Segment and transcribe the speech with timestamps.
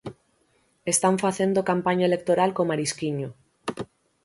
[0.93, 3.29] Están facendo campaña electoral co Marisquiño.